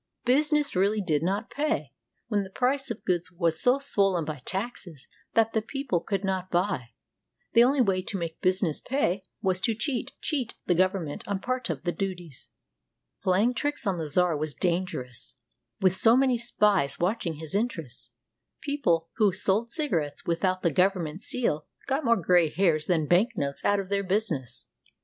[0.25, 1.93] Business really did not pay,
[2.27, 6.49] when the price of goods was so swollen by taxes that the people could not
[6.49, 6.89] buy.
[7.53, 11.69] The only way to make business pay was to cheat— cheat the government of part
[11.69, 12.49] of the duties.
[13.21, 15.35] Playing tricks on the czar was dangerous,
[15.81, 18.09] with so many spies watching his interests.
[18.61, 23.33] People who sold cigarettes with out the government seal got more gray hairs than bank
[23.35, 24.65] notes out of their business.